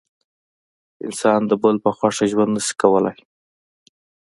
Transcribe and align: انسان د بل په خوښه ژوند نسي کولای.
انسان 1.05 1.39
د 1.47 1.51
بل 1.63 1.75
په 1.85 1.89
خوښه 1.97 2.25
ژوند 2.31 2.51
نسي 2.55 2.73
کولای. 2.81 3.17